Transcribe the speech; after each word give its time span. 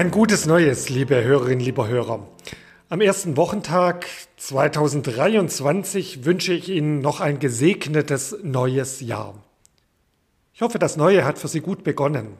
Ein 0.00 0.10
gutes 0.10 0.46
Neues, 0.46 0.88
liebe 0.88 1.22
Hörerinnen, 1.22 1.62
lieber 1.62 1.86
Hörer. 1.86 2.26
Am 2.88 3.02
ersten 3.02 3.36
Wochentag 3.36 4.06
2023 4.38 6.24
wünsche 6.24 6.54
ich 6.54 6.70
Ihnen 6.70 7.02
noch 7.02 7.20
ein 7.20 7.38
gesegnetes 7.38 8.34
neues 8.42 9.02
Jahr. 9.02 9.34
Ich 10.54 10.62
hoffe, 10.62 10.78
das 10.78 10.96
neue 10.96 11.26
hat 11.26 11.38
für 11.38 11.48
Sie 11.48 11.60
gut 11.60 11.84
begonnen. 11.84 12.38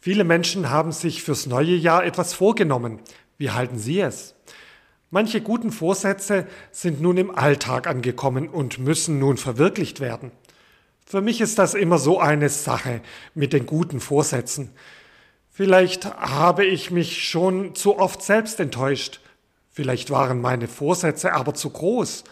Viele 0.00 0.24
Menschen 0.24 0.70
haben 0.70 0.92
sich 0.92 1.22
fürs 1.22 1.44
neue 1.44 1.74
Jahr 1.74 2.06
etwas 2.06 2.32
vorgenommen. 2.32 3.00
Wie 3.36 3.50
halten 3.50 3.78
Sie 3.78 4.00
es? 4.00 4.34
Manche 5.10 5.42
guten 5.42 5.72
Vorsätze 5.72 6.46
sind 6.70 7.02
nun 7.02 7.18
im 7.18 7.36
Alltag 7.36 7.86
angekommen 7.86 8.48
und 8.48 8.78
müssen 8.78 9.18
nun 9.18 9.36
verwirklicht 9.36 10.00
werden. 10.00 10.32
Für 11.04 11.20
mich 11.20 11.42
ist 11.42 11.58
das 11.58 11.74
immer 11.74 11.98
so 11.98 12.18
eine 12.18 12.48
Sache 12.48 13.02
mit 13.34 13.52
den 13.52 13.66
guten 13.66 14.00
Vorsätzen. 14.00 14.70
Vielleicht 15.54 16.06
habe 16.06 16.64
ich 16.64 16.90
mich 16.90 17.28
schon 17.28 17.74
zu 17.74 17.98
oft 17.98 18.22
selbst 18.22 18.58
enttäuscht. 18.58 19.20
Vielleicht 19.70 20.10
waren 20.10 20.40
meine 20.40 20.66
Vorsätze 20.66 21.34
aber 21.34 21.52
zu 21.52 21.68
groß. 21.68 22.24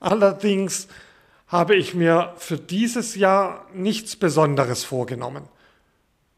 Allerdings 0.00 0.88
habe 1.46 1.76
ich 1.76 1.94
mir 1.94 2.32
für 2.38 2.56
dieses 2.56 3.16
Jahr 3.16 3.66
nichts 3.74 4.16
Besonderes 4.16 4.82
vorgenommen. 4.82 5.44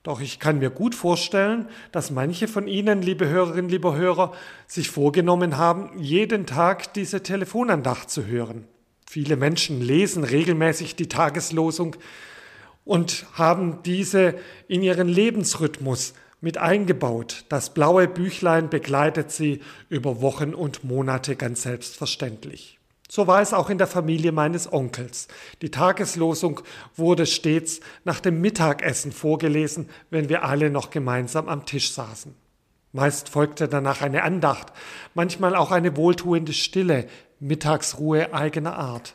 Doch 0.03 0.21
ich 0.21 0.41
kann 0.41 0.59
mir 0.59 0.71
gut 0.71 0.97
vorstellen, 0.97 1.69
dass 1.93 2.11
manche 2.11 2.49
von 2.49 2.67
Ihnen, 2.67 3.03
liebe 3.03 3.29
Hörerinnen, 3.29 3.71
liebe 3.71 3.95
Hörer, 3.95 4.33
sich 4.67 4.91
vorgenommen 4.91 5.57
haben, 5.57 5.91
jeden 5.97 6.45
Tag 6.47 6.93
diese 6.95 7.23
Telefonandacht 7.23 8.11
zu 8.11 8.27
hören. 8.27 8.67
Viele 9.09 9.37
Menschen 9.37 9.81
lesen 9.81 10.25
regelmäßig 10.25 10.97
die 10.97 11.09
Tageslosung, 11.09 11.97
und 12.87 13.27
haben 13.35 13.83
diese 13.83 14.37
in 14.69 14.81
ihren 14.81 15.09
Lebensrhythmus 15.09 16.15
mit 16.41 16.57
eingebaut. 16.57 17.45
Das 17.51 17.75
blaue 17.75 18.09
Büchlein 18.09 18.71
begleitet 18.71 19.31
sie 19.31 19.61
über 19.91 20.23
Wochen 20.23 20.55
und 20.55 20.85
Monate 20.85 21.37
ganz 21.37 21.63
selbstverständlich. 21.63 22.79
So 23.09 23.27
war 23.27 23.41
es 23.41 23.53
auch 23.53 23.71
in 23.71 23.79
der 23.79 23.87
Familie 23.87 24.33
meines 24.33 24.73
Onkels. 24.73 25.29
Die 25.63 25.71
Tageslosung 25.71 26.61
wurde 26.97 27.27
stets 27.27 27.81
nach 28.05 28.21
dem 28.21 28.41
Mittagessen 28.41 29.13
vorgelesen, 29.13 29.89
wenn 30.11 30.29
wir 30.29 30.45
alle 30.45 30.71
noch 30.71 30.91
gemeinsam 30.91 31.49
am 31.49 31.67
Tisch 31.67 31.93
saßen. 31.93 32.35
Meist 32.93 33.29
folgte 33.29 33.69
danach 33.69 34.01
eine 34.01 34.23
Andacht, 34.23 34.73
manchmal 35.15 35.55
auch 35.55 35.71
eine 35.71 35.97
wohltuende 35.97 36.53
Stille, 36.53 37.07
Mittagsruhe 37.41 38.33
eigener 38.33 38.77
Art. 38.77 39.15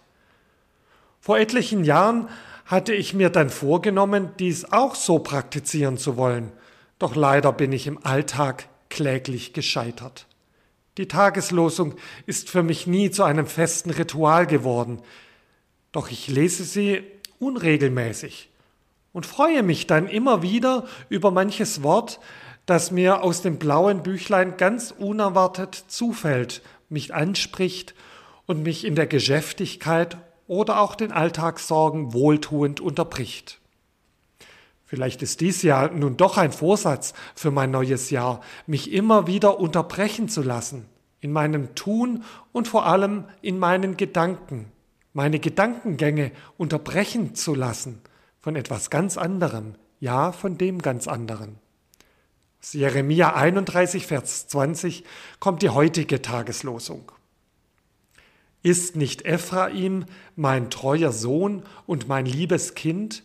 Vor 1.20 1.38
etlichen 1.38 1.84
Jahren 1.84 2.30
hatte 2.72 2.94
ich 2.94 3.14
mir 3.14 3.30
dann 3.30 3.50
vorgenommen, 3.50 4.30
dies 4.40 4.72
auch 4.72 4.96
so 4.96 5.20
praktizieren 5.20 5.98
zu 5.98 6.16
wollen, 6.16 6.54
doch 7.00 7.18
leider 7.18 7.52
bin 7.52 7.74
ich 7.74 7.86
im 7.86 8.04
Alltag 8.06 8.70
kläglich 8.90 9.52
gescheitert. 9.52 10.26
Die 10.98 11.10
Tageslosung 11.10 11.96
ist 12.26 12.50
für 12.50 12.64
mich 12.64 12.88
nie 12.88 13.12
zu 13.12 13.24
einem 13.24 13.46
festen 13.46 13.90
Ritual 13.90 14.48
geworden, 14.48 15.02
doch 15.92 16.10
ich 16.10 16.30
lese 16.30 16.64
sie 16.64 17.04
unregelmäßig 17.40 18.50
und 19.12 19.26
freue 19.26 19.64
mich 19.64 19.86
dann 19.86 20.08
immer 20.08 20.42
wieder 20.42 20.88
über 21.10 21.30
manches 21.30 21.84
Wort, 21.84 22.22
das 22.66 22.90
mir 22.90 23.22
aus 23.22 23.42
dem 23.42 23.58
blauen 23.60 24.02
Büchlein 24.02 24.56
ganz 24.56 24.92
unerwartet 24.98 25.76
zufällt, 25.90 26.62
mich 26.88 27.14
anspricht 27.14 27.96
und 28.46 28.64
mich 28.64 28.86
in 28.86 28.96
der 28.96 29.08
Geschäftigkeit 29.08 30.18
oder 30.52 30.82
auch 30.82 30.96
den 30.96 31.14
Alltagssorgen 31.14 32.12
wohltuend 32.12 32.82
unterbricht. 32.82 33.62
Vielleicht 34.84 35.22
ist 35.22 35.40
dies 35.40 35.62
ja 35.62 35.88
nun 35.88 36.18
doch 36.18 36.38
ein 36.38 36.52
Vorsatz 36.52 37.14
für 37.36 37.52
mein 37.52 37.72
neues 37.72 38.10
Jahr, 38.10 38.42
mich 38.68 38.92
immer 38.92 39.28
wieder 39.28 39.62
unterbrechen 39.62 40.28
zu 40.28 40.42
lassen, 40.42 40.90
in 41.22 41.32
meinem 41.32 41.74
Tun 41.74 42.26
und 42.52 42.68
vor 42.68 42.86
allem 42.86 43.24
in 43.42 43.60
meinen 43.60 43.96
Gedanken, 43.96 44.70
meine 45.14 45.40
Gedankengänge 45.40 46.34
unterbrechen 46.58 47.34
zu 47.34 47.56
lassen 47.56 48.02
von 48.42 48.58
etwas 48.58 48.90
ganz 48.90 49.16
anderem, 49.16 49.76
ja 50.02 50.34
von 50.34 50.58
dem 50.58 50.82
ganz 50.82 51.08
anderen. 51.08 51.60
Aus 52.62 52.74
Jeremia 52.74 53.36
31, 53.36 54.06
Vers 54.06 54.50
20 54.50 55.06
kommt 55.40 55.62
die 55.62 55.70
heutige 55.70 56.22
Tageslosung. 56.22 57.10
Ist 58.64 58.96
nicht 58.96 59.26
Ephraim 59.26 60.06
mein 60.36 60.70
treuer 60.70 61.12
Sohn 61.12 61.64
und 61.88 62.08
mein 62.08 62.26
liebes 62.26 62.76
Kind? 62.76 63.24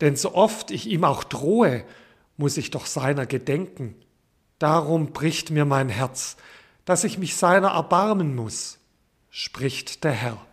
Denn 0.00 0.16
so 0.16 0.34
oft 0.34 0.70
ich 0.70 0.86
ihm 0.86 1.04
auch 1.04 1.24
drohe, 1.24 1.84
muss 2.36 2.56
ich 2.56 2.70
doch 2.70 2.86
seiner 2.86 3.26
gedenken. 3.26 3.96
Darum 4.58 5.12
bricht 5.12 5.50
mir 5.50 5.64
mein 5.64 5.88
Herz, 5.88 6.36
dass 6.84 7.04
ich 7.04 7.18
mich 7.18 7.36
seiner 7.36 7.68
erbarmen 7.68 8.34
muss, 8.34 8.78
spricht 9.30 10.04
der 10.04 10.12
Herr. 10.12 10.46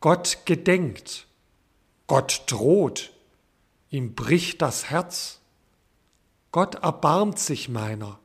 Gott 0.00 0.38
gedenkt, 0.44 1.26
Gott 2.06 2.42
droht, 2.46 3.12
ihm 3.90 4.14
bricht 4.14 4.60
das 4.60 4.90
Herz. 4.90 5.40
Gott 6.52 6.76
erbarmt 6.76 7.38
sich 7.38 7.68
meiner. 7.68 8.18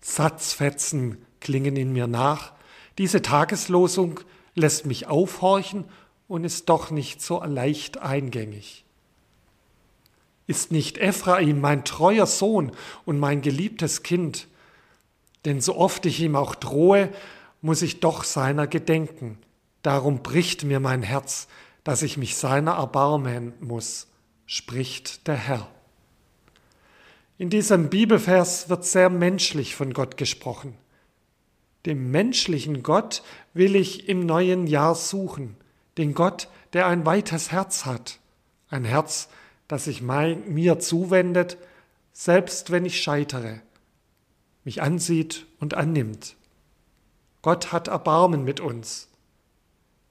Satzfetzen 0.00 1.24
klingen 1.40 1.76
in 1.76 1.92
mir 1.92 2.06
nach, 2.06 2.52
diese 2.98 3.22
Tageslosung 3.22 4.20
lässt 4.54 4.86
mich 4.86 5.06
aufhorchen 5.06 5.84
und 6.26 6.44
ist 6.44 6.68
doch 6.68 6.90
nicht 6.90 7.22
so 7.22 7.42
leicht 7.42 7.98
eingängig. 7.98 8.84
Ist 10.46 10.72
nicht 10.72 10.98
Ephraim 10.98 11.60
mein 11.60 11.84
treuer 11.84 12.26
Sohn 12.26 12.72
und 13.04 13.18
mein 13.18 13.40
geliebtes 13.40 14.02
Kind? 14.02 14.48
Denn 15.44 15.60
so 15.60 15.76
oft 15.76 16.04
ich 16.06 16.20
ihm 16.20 16.36
auch 16.36 16.54
drohe, 16.54 17.10
muss 17.60 17.82
ich 17.82 18.00
doch 18.00 18.24
seiner 18.24 18.66
gedenken. 18.66 19.38
Darum 19.82 20.22
bricht 20.22 20.64
mir 20.64 20.80
mein 20.80 21.02
Herz, 21.02 21.48
dass 21.84 22.02
ich 22.02 22.16
mich 22.16 22.36
seiner 22.36 22.72
erbarmen 22.72 23.52
muss, 23.60 24.08
spricht 24.46 25.26
der 25.26 25.36
Herr. 25.36 25.68
In 27.36 27.50
diesem 27.50 27.88
Bibelvers 27.88 28.68
wird 28.68 28.84
sehr 28.84 29.10
menschlich 29.10 29.76
von 29.76 29.92
Gott 29.92 30.16
gesprochen. 30.16 30.74
Dem 31.88 32.10
menschlichen 32.10 32.82
Gott 32.82 33.22
will 33.54 33.74
ich 33.74 34.10
im 34.10 34.26
neuen 34.26 34.66
Jahr 34.66 34.94
suchen, 34.94 35.56
den 35.96 36.12
Gott, 36.12 36.48
der 36.74 36.86
ein 36.86 37.06
weites 37.06 37.50
Herz 37.50 37.86
hat, 37.86 38.18
ein 38.68 38.84
Herz, 38.84 39.30
das 39.68 39.84
sich 39.84 40.02
mir 40.02 40.78
zuwendet, 40.80 41.56
selbst 42.12 42.70
wenn 42.70 42.84
ich 42.84 43.00
scheitere, 43.00 43.62
mich 44.64 44.82
ansieht 44.82 45.46
und 45.60 45.72
annimmt. 45.72 46.36
Gott 47.40 47.72
hat 47.72 47.88
Erbarmen 47.88 48.44
mit 48.44 48.60
uns. 48.60 49.08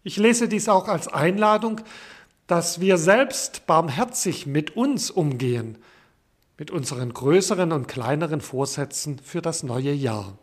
Ich 0.02 0.18
lese 0.18 0.48
dies 0.50 0.70
auch 0.70 0.88
als 0.88 1.08
Einladung, 1.08 1.82
dass 2.48 2.80
wir 2.80 2.98
selbst 2.98 3.68
barmherzig 3.68 4.48
mit 4.48 4.76
uns 4.76 5.12
umgehen, 5.12 5.78
mit 6.58 6.72
unseren 6.72 7.14
größeren 7.14 7.72
und 7.72 7.88
kleineren 7.88 8.42
Vorsätzen 8.42 9.20
für 9.20 9.44
das 9.44 9.62
neue 9.62 9.92
Jahr. 9.92 10.40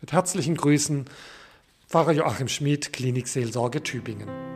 Mit 0.00 0.12
herzlichen 0.12 0.56
Grüßen, 0.56 1.04
Pfarrer 1.86 2.12
Joachim 2.12 2.48
Schmid, 2.48 2.92
Klinikseelsorge 2.92 3.82
Tübingen. 3.82 4.49